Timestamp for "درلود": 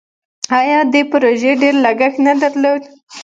2.41-2.81